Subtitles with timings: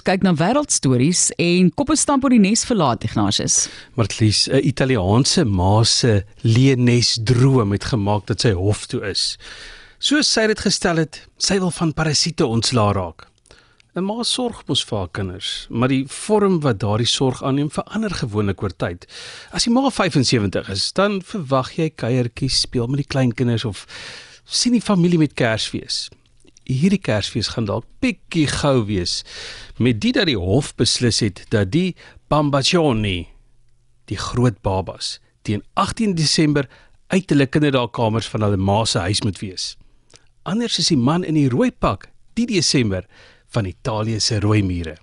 [0.00, 3.68] ons kyk na wêreldstories en koppe stamp oor die nes verlaat Ignatius.
[4.00, 9.36] Martlies, 'n Italiaanse ma se leenes droom het gemaak dat sy hof toe is.
[9.98, 13.28] Soos sy dit gestel het, sy wil van parasiete ontslaa raak.
[13.94, 18.10] 'n Ma sorg mos vir haar kinders, maar die vorm wat daardie sorg aanneem verander
[18.10, 19.06] gewoonlik oor tyd.
[19.52, 23.86] As die ma 75 is, dan verwag jy kuiertjies, speel met die kleinkinders of
[24.44, 26.08] sien die familie met Kersfees
[26.70, 29.20] hierdie Kersfees gaan dalk bietjie gou wees
[29.78, 31.94] met dit dat die hof beslis het dat die
[32.30, 33.28] Bambacioni
[34.10, 36.68] die groot babas teen 18 Desember
[37.10, 39.74] uit hulle kinderdagkamers van hulle ma se huis moet wees.
[40.42, 42.08] Anders is die man in die rooi pak
[42.38, 43.06] die Desember
[43.50, 44.96] van Italië se rooi mure.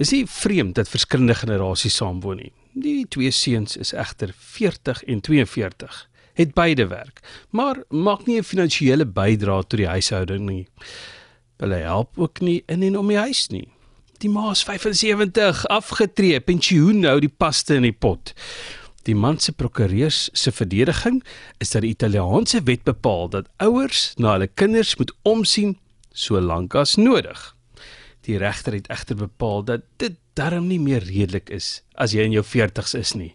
[0.00, 2.52] Dis nie vreemd dat verskillende generasies saamwoon nie.
[2.74, 8.44] Die twee seuns is egter 40 en 42 het beide werk, maar maak nie 'n
[8.44, 10.66] finansiële bydrae tot die huishouding nie.
[11.56, 13.68] Hulle help ook nie in en om die huis nie.
[14.18, 18.32] Die ma is 75, afgetree, pensioen nou die paste in die pot.
[19.02, 21.22] Die man se prokureurs se verdediging
[21.58, 25.78] is dat die Italiaanse wet bepaal dat ouers na hulle kinders moet omsien
[26.12, 27.56] solank as nodig.
[28.22, 32.36] Die regter het egter bepaal dat dit darm nie meer redelik is as jy in
[32.36, 33.34] jou 40's is nie.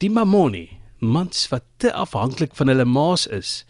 [0.00, 0.70] Die Mamoni
[1.04, 3.64] mans wat te afhanklik van hulle maas is,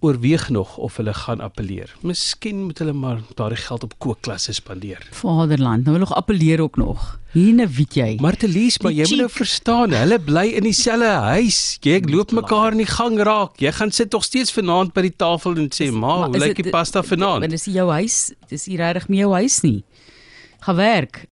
[0.00, 1.94] oorweeg nog of hulle gaan appeleer.
[2.06, 5.06] Miskien moet hulle maar daardie geld op kookklasse spandeer.
[5.10, 7.18] Vaderland, nou wil nog appeleer ook nog.
[7.32, 8.16] Hierne weet jy.
[8.20, 11.78] Maar te lees, maar jy moet nou verstaan, hulle bly in dieselfde huis.
[11.82, 13.58] Jy loop mekaar in die gang raak.
[13.60, 16.70] Jy gaan sit tog steeds vanaand by die tafel en sê, "Ma, hoe lyk die
[16.70, 19.84] pasta vanaand?" Want dis jou huis, dis nie regtig meer jou huis nie.
[20.60, 21.26] Gaan werk.